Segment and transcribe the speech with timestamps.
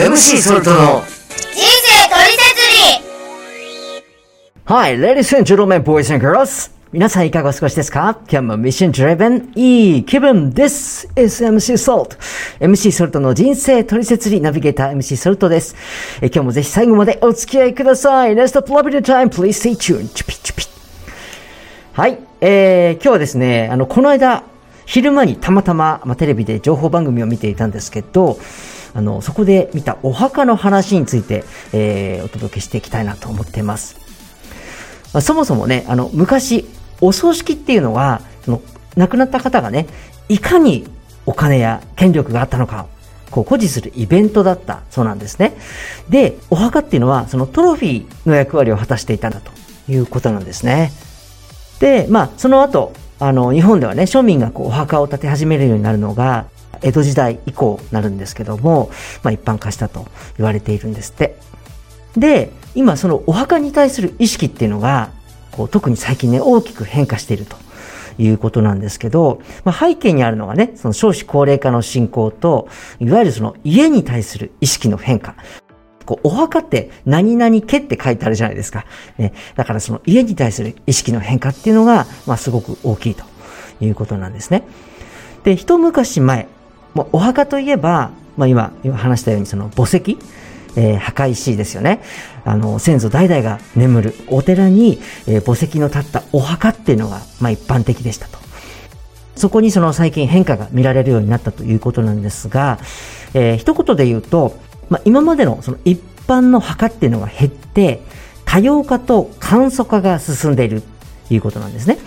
[0.00, 2.60] MC ソルトの人生トリセツ
[3.98, 4.04] リ
[4.64, 6.70] Hi, ladies and gentlemen, boys and girls.
[6.92, 8.18] 皆さんいかがお過ごしですか？
[8.30, 12.16] 今日もミッション driven いい気分 This is MC Salt.
[12.60, 15.74] MC ソルトの人生トリセツリナビゲーター MC ソルトです。
[16.22, 18.32] え今日もぜひ最後までお付き合いください。
[18.34, 19.28] Let's stop loving the time.
[19.28, 20.08] Please stay tuned.
[20.14, 20.64] チュピチュピ。
[21.92, 22.18] はい。
[22.40, 24.44] えー、今日はですね、あの、この間、
[24.86, 28.38] 昼間にたまたま、まあ、テレビで情報番組を見ていたんですけど、
[28.94, 33.96] あの、そこで見たお墓の話について、えー、お届けしていきたいなと思っています。
[35.12, 36.68] まあ、そもそもね、あの、昔、
[37.00, 38.62] お葬式っていうのは、その、
[38.96, 39.86] 亡くなった方がね、
[40.28, 40.86] いかに
[41.26, 42.86] お金や権力があったのか、
[43.30, 45.54] こう、誇示するイベントだったそうなんですね。
[46.08, 49.52] で、お墓っていうのは、そのトロフィーの役割を果たしていたんだと
[49.90, 50.92] いうことなんですね。
[51.78, 56.46] で、まあ、その後、あの、日本ではね、庶民がこう、お墓を建て始めるようになるのが、
[56.82, 58.90] 江戸時代以降なるんですけども、
[59.22, 61.36] まあ、一般化したと言われているんですって。
[62.16, 65.10] で、今そのお墓に対する意識っていうのが、
[65.52, 67.56] こう特に最近ね、大きく変化していると
[68.18, 75.34] いうことなんですけど、まあ、背景にあるのがね、その少子高齢化の進行と、いわゆるその家に対する意識の変化。
[76.06, 78.84] こうお墓って何々家って書いてあるじゃないですか。
[79.16, 83.24] ね、だからその家に対する意識の変化っていうのが、まあ、すごく大きいと
[83.80, 84.64] いうことなんですね。
[85.44, 86.48] で、一昔前、
[86.94, 90.18] もうお墓といえば、まあ今、今話したようにその墓石、
[90.76, 92.02] えー、墓石ですよね。
[92.44, 98.38] あの、先祖代々が眠るお寺に、えー、墓石の立ったお墓っていうのが、まあ一般的でしたと。
[99.36, 102.78] そこにその最近変化が見られるようになったということなんですが、
[103.34, 104.56] えー、一言で言うと、
[104.88, 108.02] まあ今までのその一般の墓っていうのが減って、
[108.44, 110.82] 多様化と簡素化が進んでいる
[111.28, 111.98] ということなんですね。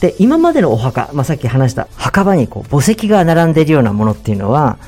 [0.00, 4.78] で、今までのお墓、まあ、さっき話した墓場にこう墓石が並んでいるようなものっていうのは、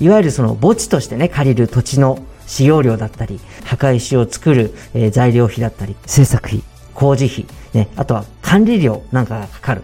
[0.00, 6.62] いわゆるその墓地としてね、借りる土地の使用料だったり、墓石を作る、えー材料費だったり、制作費、
[6.94, 9.82] 工事費、ね、あとは管理料なんかがかかる。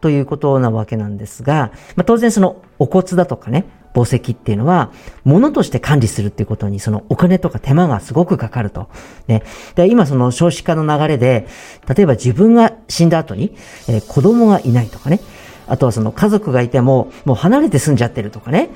[0.00, 4.90] ということなわけなんですが、まあ、当然そのお骨だとかね、宝石っていうのは、
[5.24, 8.88] 物として管理するっていうことに、そのお金とか手間がすごくかかると。
[9.28, 9.42] ね。
[9.74, 11.46] で、今その少子化の流れで、
[11.94, 13.54] 例えば自分が死んだ後に、
[13.88, 15.20] えー子供がいないとかね。
[15.68, 18.70] あとはその家族がいても、もう離れて住んじゃってるとかね。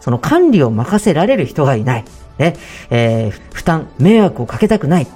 [0.00, 2.04] その管理を任せられる人がいない。
[2.38, 2.56] ね。
[2.90, 5.06] えー負担、迷惑をかけたくない。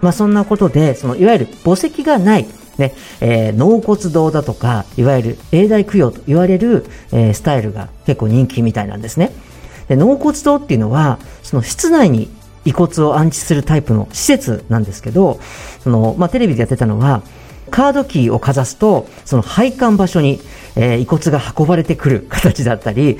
[0.00, 2.46] まあそんなことで、そのいわゆる墓石がない、
[2.78, 9.32] ね、えー納骨堂だとか、いわゆる永代供養と言われる、えースタイルが結構人気みたいなんですね。
[9.88, 12.30] で納骨堂っていうのは、その室内に
[12.64, 15.40] 遺骨を安置するタイプの施設なんですけど、
[15.82, 17.22] その、まあテレビでやってたのは、
[17.70, 20.40] カードキーをかざすと、その配管場所に、
[20.76, 23.18] えー遺骨が運ばれてくる 形だったり、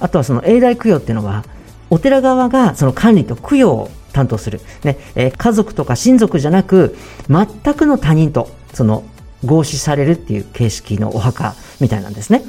[0.00, 1.44] あとはその永代供養っていうのは、
[1.90, 4.60] お寺側がその管理と供養を担当する。
[4.82, 6.96] ね、えー家族とか親族じゃなく、
[7.28, 9.04] 全くの他人と、その、
[9.44, 12.42] 合祀されるっていう形式のお墓みたいなんですね。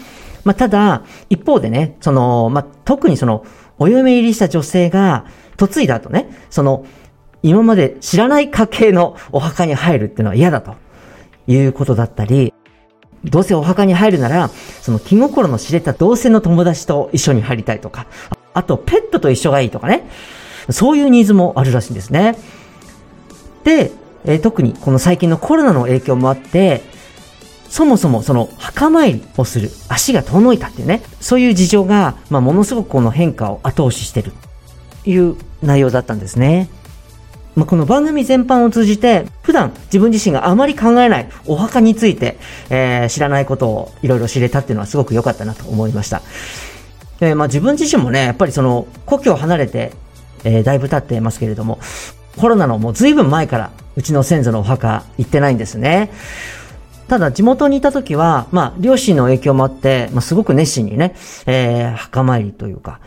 [0.44, 3.46] まあ、ただ、一方でね、その、まあ、特にその、
[3.80, 5.26] お嫁入りした女性が、
[5.60, 6.86] 嫁いだ後ね、その、
[7.42, 10.76] 今まで知らない家系のお墓に入るっていうのは嫌だと
[11.48, 12.54] いうことだったり、
[13.24, 14.50] どうせお墓に入るなら、
[14.82, 20.08] その気心の知れた同性の友達と一緒に入りたいとか、ああとペットと一緒がいいとかね。
[20.70, 22.38] そういうニーズもあるらしいんですね。
[23.64, 23.92] で、
[24.26, 26.82] えー特にこの最近のコロナの影響もあって、
[27.70, 34.32] そもそもその墓参りをする足が遠のいたっていうね、そういう事情が、まあ、ものすごくこの変化を後押ししてる
[35.06, 36.70] いう内容だったんですね。
[37.56, 42.38] まあ、この番組全般を通じて、普段自分自身があまり考えないお墓について、
[42.70, 46.22] えー知らないことをいろいろ知れたっていうのはすごく良かったなと思いました。
[47.20, 49.94] で、まあ自分自身もね、やっぱりその故郷を離れて、
[50.44, 51.80] えーだいぶ経ってますけれども、
[52.38, 56.12] コロナのもう随分前からうちの先祖のお墓行ってないんですね。
[57.08, 63.00] ただ地元にいた時は、まあ両親の影響もあって、まあすごく熱心にね、えー墓参りというか、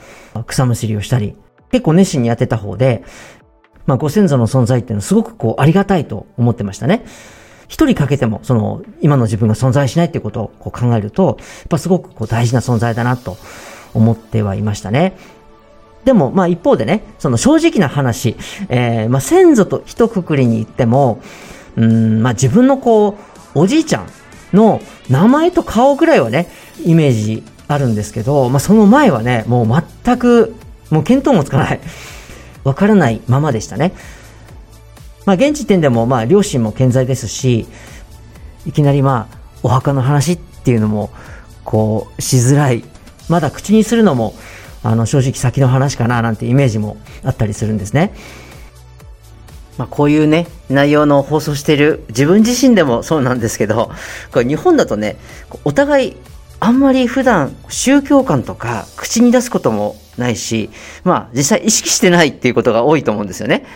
[0.46, 1.34] 草むしりをしたり、
[1.70, 3.04] 結構熱心にやってた方で、
[3.86, 7.04] まあ、ご先祖の存在っていうのはすごくこう、ありがたいと思ってましたね。
[7.68, 13.36] 一人かけても、その、今の自分が存在しないっていうことをこう考えると、やっぱすごくこう大事な存在だなと
[13.94, 15.16] 思ってはいましたね。
[16.06, 18.36] でも、まあ一方でね、その正直な話、
[18.68, 21.20] えー、まあ先祖と一括りに言っても、
[21.76, 23.18] うん、まあ自分のこ
[23.54, 24.06] う、おじいちゃん
[24.52, 24.80] の
[25.10, 26.48] 名前と顔ぐらいはね、
[26.84, 30.54] イメージあるんですけど、まあその前はね、もう全く、
[30.90, 31.80] もう見当もつかない。
[32.62, 33.92] わからないままでしたね。
[35.24, 37.66] まあ、現時点でも、まあ、両親も健在ですし、
[38.64, 41.10] いきなりまあ、お墓の話っていうのも、
[41.64, 42.84] こう、しづらい。
[43.28, 44.34] まだ口にするのも、
[44.82, 48.12] あの、正直先の話かななんてイメージもあったりするんですね。
[49.78, 53.90] まあ、こういうね、内容の放送している自分自身でもそうなんですけど、
[54.32, 55.16] これ日本だとね、
[55.64, 56.16] お互い
[56.60, 60.70] あんまり普段宗教観とか口に出すこともないし、
[61.04, 63.66] まあ実際意識してないっていうことが多いと思うんですよね。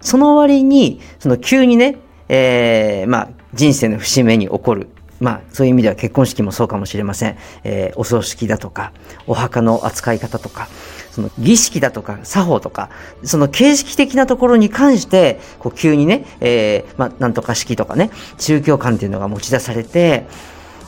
[0.00, 1.96] その割に、その急にね、
[2.28, 4.88] えー、まあ人生の節目に起こる
[5.20, 7.36] まあ、そういう意味では結婚式もそうかもしれません。
[7.64, 8.92] えー、お葬式だとか、
[9.26, 10.68] お墓の扱い方とか、
[11.10, 12.90] その儀式だとか、作法とか、
[13.24, 20.26] その形式的なところに関して、こう急にね、えー、まあ、なんとか式とかね、宗教観っていうのが持ち出されて、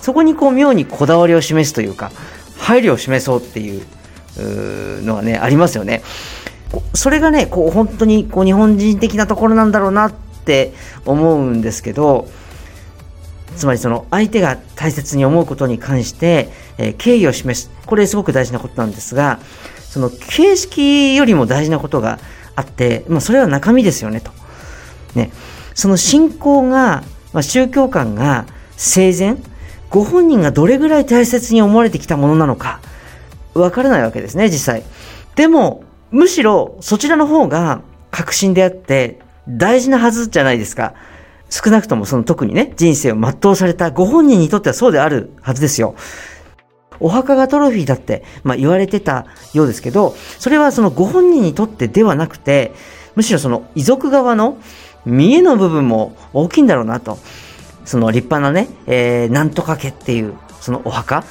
[0.00, 2.12] そこにこう妙にこだわりを示すというか、
[2.58, 3.82] 配慮を示そうっていう
[4.38, 6.02] うのがね、ありますよね。
[6.94, 10.12] それがね、こう本当にこう日本人的なところなんだろうなっ
[10.44, 10.72] て
[11.04, 12.28] 思うんですけど、
[13.60, 16.48] つまりその相手が大切に思うことに関して、
[16.78, 17.70] え、敬意を示す。
[17.84, 19.38] これすごく大事なことなんですが、
[19.80, 22.18] その形式よりも大事なことが
[22.56, 24.32] あって、まあ、それは中身ですよねと。
[25.14, 25.30] ね。
[25.74, 27.04] その信仰が、
[27.34, 28.46] まあ、宗教観が
[28.78, 29.36] 生前、
[29.90, 32.80] ご本人がどれぐらい大切に思われてきたものなのか、
[33.52, 34.84] わからないわけですね、実際。
[35.36, 40.94] でも、むしろそちらの方が確信であって大事なはずじゃないですか。
[41.50, 45.96] 少なくともその特にね、人生を全うされたご本人にとってはそうであるはずですよ。
[47.00, 52.72] お墓がトロフィーだって、まあ、言われてたようですけど、それはそのご本人にとってではなくて、
[53.16, 54.58] むしろその遺族側の
[55.04, 57.18] 見栄の部分も大きいんだろうなと。
[57.84, 61.24] その立派なね、えー、なんとか家っていう、そのお墓。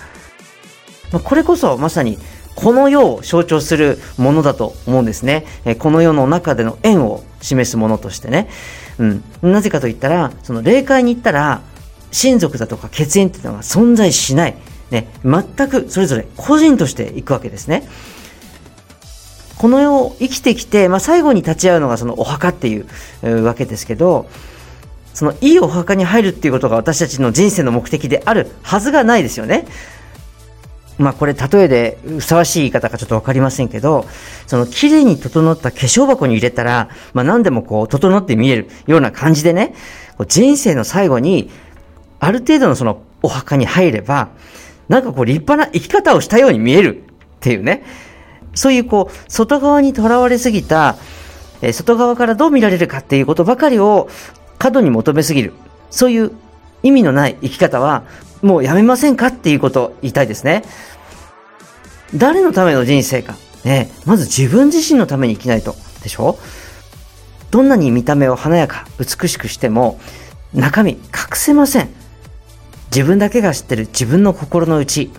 [1.14, 2.18] まあ、これこそまさに
[2.56, 5.46] この世を象徴するものだと思うんですね。
[5.64, 8.50] えー、この世の中での縁を示すものとしてね。
[8.98, 9.24] うん。
[9.42, 11.62] なぜかと言ったら、その霊界に行ったら、
[12.12, 14.56] 親族だとか血縁っていうのが存在しない。
[14.92, 15.08] ね。
[15.24, 17.88] 全くそれぞれ個人として行くわけですね。
[19.58, 24.30] この世を生きてきて、まあ、最後に立ち会うのがそのお墓っていう、わけですけど、
[25.14, 29.66] そのいいお墓に入るっていうことが私たちの人生の目的であるはずがないですよね。
[31.00, 34.06] まあこれ例えでふさわしい言い方かちょっとわかりませんけど、
[34.46, 39.74] その綺麗に整った化粧箱に入れたら、まあ何でもこう整って見えるような感じでね、
[40.28, 41.50] 人生の最後に
[42.20, 44.30] ある程度のそのお墓に入れば、
[44.90, 47.04] なんかこう立派な生き方をしたように見えるっ
[47.40, 47.84] ていうね、
[48.54, 50.98] そういうこう外側にとらわれすぎた、
[51.72, 54.10] 外側からどう見られるかっていうことばかりを
[54.58, 55.54] 過度に求めすぎる。
[55.90, 56.32] そういう
[56.84, 58.04] 意味のない生き方は
[58.42, 60.64] もうやめませんかっていうことを言いたいですね。
[62.16, 63.36] 誰のための人生か。
[63.64, 65.76] ね、まず自分自身のために生きないと。
[66.02, 66.40] でしょ？
[67.52, 70.00] どんなに見た目を華やか、美しくしても、
[70.54, 71.00] 中身隠
[71.34, 71.90] せません。
[72.96, 75.12] 自分だけが知ってる自分の心の内。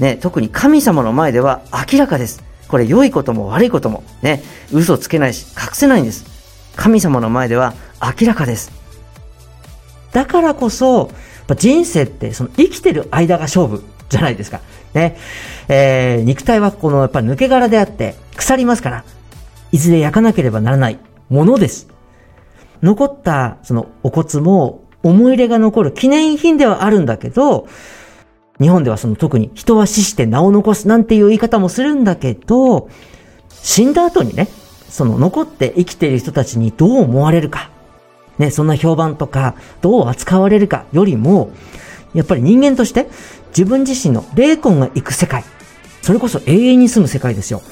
[0.00, 1.60] ね、特に神様の前では
[1.92, 2.42] 明らかです。
[2.68, 4.42] これ良いことも悪いことも、ね、
[4.72, 6.24] 嘘つけないし、隠せないんです。
[6.74, 8.72] 神様の前では明らかです。
[10.12, 11.10] だからこそ、
[11.56, 14.60] 人生ってその生きてる間が勝負じゃないですか。
[14.94, 15.16] ね。
[15.68, 19.04] えー、肉体はこのやっぱ抜け殻であって腐りますから、
[19.72, 20.98] いずれ焼かなければならない
[21.28, 21.88] ものです。
[22.82, 27.66] 残ったそのお骨も思い入れが残る記念品ではあるんだけど、
[28.60, 32.88] 日本ではその特に人は死して名を残すなんていう言い方もするんだけど、
[33.50, 34.48] 死んだ後にね、
[34.88, 37.71] その残って生きている人たちにどう思われるか。
[38.38, 41.50] ね、そんな評判とか、どう扱われるかよりも、
[42.14, 43.08] やっぱり人間として
[43.48, 45.44] 自分自身の霊魂が行く世界。
[46.02, 47.62] それこそ永遠に住む世界ですよ。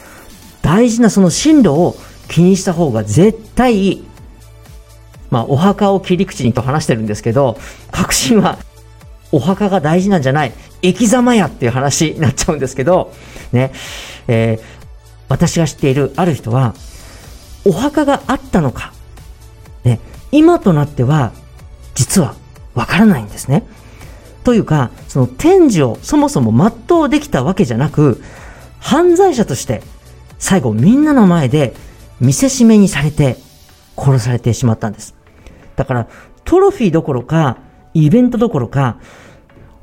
[0.62, 1.96] 大事なその進路を
[2.28, 4.04] 気にした方が絶対いい。
[5.30, 7.56] まあ、お墓を切り口にと話してるんですけど、
[7.90, 8.58] 確信は、
[9.32, 10.52] お墓が大事なんじゃない、
[10.82, 13.12] 生き様やっていう話になっちゃうんですけど、
[13.52, 13.72] ね、
[14.26, 14.86] えー、
[15.28, 16.74] 私が知っているある人は、
[17.64, 18.92] お墓があったのか、
[20.32, 21.32] 今となっては、
[21.94, 22.34] 実は
[22.74, 23.64] わからないんですね。
[24.44, 28.22] というか、その天寿をそもそも全うできたわけじゃなく、
[28.78, 29.82] 犯罪者として
[30.38, 31.74] 最後みんなの前で
[32.20, 33.36] 見せしめにされて
[33.96, 35.14] 殺されてしまったんです。
[35.76, 36.08] だから
[36.44, 37.58] トロフィーどころか、
[37.92, 38.96] イベントどころか、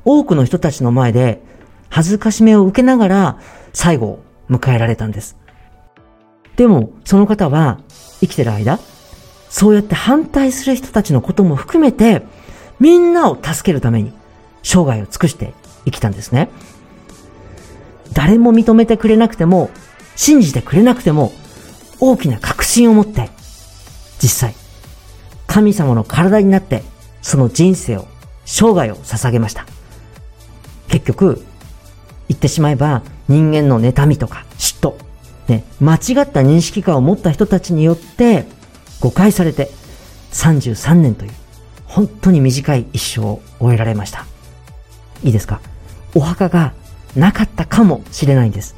[0.04, 1.42] 多くの人たちの前で
[1.88, 3.38] 恥ずかしめを受けながら
[3.72, 5.36] 最後を迎えられたんです。
[6.56, 7.78] でも、その方は
[8.20, 8.80] 生きてる間、
[9.50, 12.22] そうやって反対する人たちのことも含めて、
[12.80, 14.12] みんなを助けるために、
[14.62, 16.50] 生涯を尽くして生きたんですね。
[18.12, 19.70] 誰も認めてくれなくても、
[20.16, 21.32] 信じてくれなくても、
[22.00, 23.30] 大きな確信を持って、
[24.20, 24.54] 実際、
[25.46, 26.82] 神様の体になって、
[27.22, 28.06] その人生を、
[28.44, 29.66] 生涯を捧げました。
[30.88, 31.42] 結局、
[32.28, 34.94] 言ってしまえば人間の妬みとか嫉妬、
[35.48, 36.00] ね、間違っ
[36.30, 38.46] た認識感を持った人たちによって
[39.00, 39.70] 誤解されて
[40.32, 41.32] 33年という
[41.86, 44.26] 本当に短い一生を終えられました。
[45.22, 45.60] いいですか？
[46.14, 46.74] お墓が
[47.16, 48.76] なかったかもしれないんです。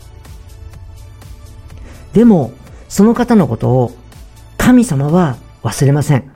[2.12, 2.52] でも、
[2.88, 3.92] その方のことを
[4.58, 6.30] 神様は忘れません。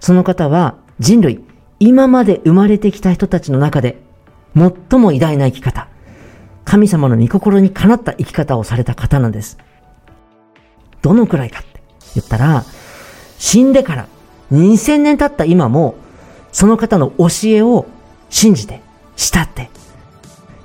[0.00, 1.40] その方は人類、
[1.80, 3.98] 今まで生まれてきた人たちの中で
[4.54, 5.88] 最も偉大な生き方、
[6.64, 9.58] 神様の御心にかなった生き方をされた方なんです。
[11.00, 11.64] どのくらいか
[12.14, 12.64] 言ったら、
[13.38, 14.06] 死んでから
[14.52, 15.94] 2000年経った今も、
[16.52, 17.86] その方の教えを
[18.30, 18.80] 信じて、
[19.16, 19.70] 慕って、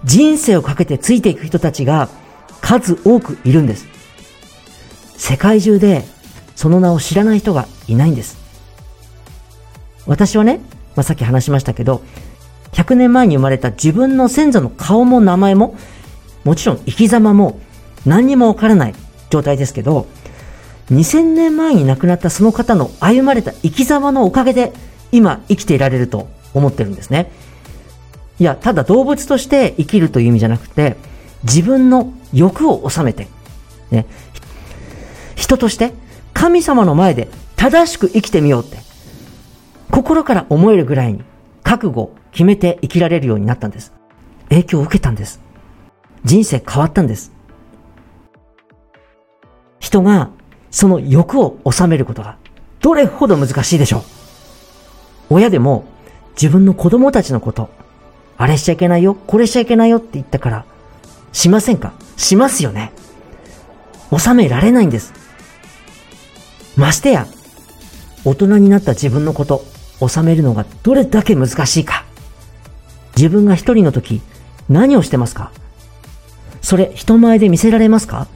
[0.03, 2.09] 人生をかけてついていく人たちが
[2.61, 3.87] 数多くいるんです。
[5.17, 6.05] 世界中で
[6.55, 8.37] その名を知らない人がいないんです。
[10.05, 10.61] 私はね、
[10.95, 12.01] まあ、さっき話しましたけど、
[12.71, 15.75] 100年前に生まれた自分の先祖の顔も名前も、
[16.43, 17.59] もちろん生き様も
[18.05, 18.95] 何にもわからない
[19.29, 20.07] 状態ですけど、
[20.91, 24.73] 2000年前に亡くなったその方の歩まれた生き様のおかげで
[25.11, 27.31] 今生きていられると思ってるんですね。
[28.39, 30.95] いや、ただ動物として生きるという意味じゃなくて、
[31.43, 33.27] 自分の欲を収めて、
[33.91, 34.05] ね、
[35.35, 35.93] 人として
[36.33, 38.77] 神様の前で正しく生きてみようって、
[39.91, 41.23] 心から思えるぐらいに
[41.63, 43.93] 覚悟を決めて生きられるようになったんです。
[44.49, 45.41] 影響を受けたんです。
[46.23, 47.31] 人生変わったんです。
[49.79, 50.29] 人が
[50.71, 52.37] その欲を収めることが
[52.81, 54.03] どれほど難しいでしょう。
[55.29, 55.85] 親でも
[56.33, 57.69] 自分の子供たちのこと、
[58.37, 60.65] あれしちゃいけないよ、これしちゃいけないよって言ったから、
[61.33, 61.93] しませんか？
[62.15, 62.91] しますよね。
[64.15, 65.13] 収められないんです。
[66.75, 67.27] ましてや、
[68.23, 69.65] 大人になった自分のこと、
[70.07, 72.05] 収めるのがどれだけ難しいか。
[73.15, 74.21] 自分が一人の時、
[74.69, 75.51] 何をしてますか？
[76.61, 78.27] それ、人前で見せられますか？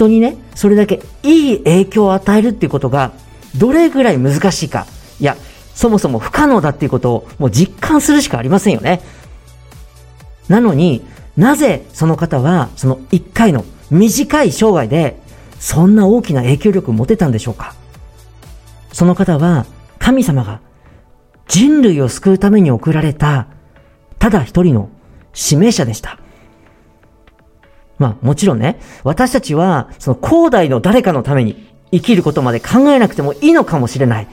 [0.00, 3.12] 人にね、それだけいい影響を与えるっていうことが、
[3.58, 4.86] どれぐらい難しいか。
[5.18, 5.36] いや、
[5.74, 9.02] そもそも不可能だっていうことをもう実感するしかありませんよね。
[10.48, 11.04] なのに、
[11.36, 15.20] なぜその方は、その一回の短い生涯で、
[15.58, 17.74] そんな大きな影響力を持てたんでしょうか？
[18.92, 19.66] その方は、
[19.98, 20.60] 神様が
[21.46, 23.48] 人類を救うために送られた、
[24.18, 24.88] ただ一人の
[25.34, 26.18] 指名者でした。
[28.00, 34.26] まあもちろんね、私たちはその広大の誰かのために生きることまで考えなくてもいいのかもしれない。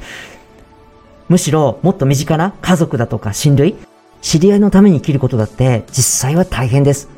[1.27, 3.75] むしろもっと身近な家族だとか親類、
[4.21, 7.09] 知り合いのために生きることだって実際は大変です。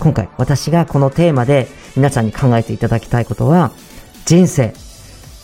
[0.00, 3.70] 今回私がこのテーマで皆さんに考えていただきたいことは、
[4.24, 4.72] 人生、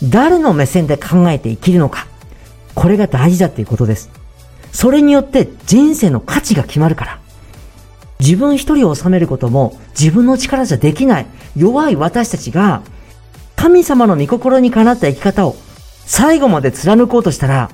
[0.03, 2.07] 誰の目線で考えて生きるのか、
[2.75, 4.09] これが大事だっていうことです。
[4.73, 7.24] それによって人生の価値が決まるから。
[8.21, 12.83] 自分一人を治めることも自分の力じゃできない弱い私たちが
[13.57, 15.57] 神様の御心にかなった生き方を
[16.07, 17.71] 最後まで貫こうとしたら、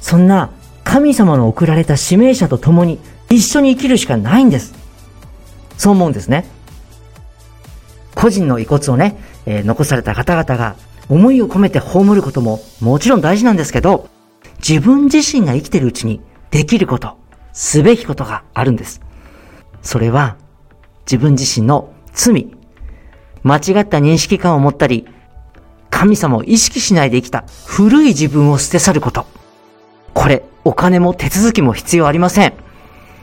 [0.00, 0.50] そんな
[0.84, 4.74] 神様の送られた指名者と共に一緒に生きるしかないんです。
[5.76, 6.46] そう思うんですね。
[8.14, 10.76] 個人の遺骨をね、えー、残された方々が
[11.08, 14.08] 思いを込めて葬ることももちろん大事なんですけど、
[14.66, 17.18] 自分自身が生きているうちにできること、
[17.52, 19.02] すべきことがあるんです。
[19.86, 20.36] それは
[21.06, 22.50] 自分自身の罪、
[23.44, 25.06] 間違った認識感を持ったり、
[25.90, 29.26] 神様を意識しないで生きた古い自分を捨て去ること。
[30.12, 32.54] これ、お金も手続きも必要ありません。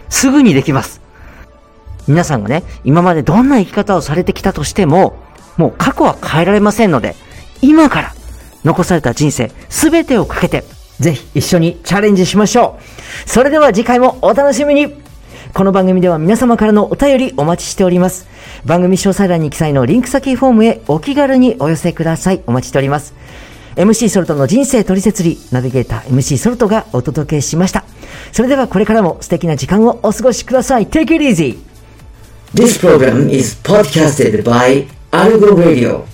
[0.07, 1.01] すぐにできます。
[2.07, 5.15] 皆さんがね、今までどんな生き方をされてきたとしても、
[5.57, 7.15] もう過去は変えられませんので、
[7.61, 8.13] 今から
[8.63, 10.63] 残された人生すべてをかけて、
[10.99, 12.79] ぜひ一緒にチャレンジしましょ
[13.25, 13.29] う。
[13.29, 15.02] それでは次回もお楽しみに
[15.53, 18.25] この番組では皆様からのお便りお待ちしております。
[18.65, 22.41] 番組詳細欄に記載のリンク先フォームへお気軽にお寄せください。
[22.47, 23.13] お待ちしております。
[23.75, 27.85] MC ソルトの人生取説理ナビゲーター MC ソルトがお届けしました。
[28.31, 30.87] それではこれからも素敵な時間をお過ごしください。
[30.87, 31.59] Take it easy!
[32.55, 36.12] This program is podcasted by Algo Radio.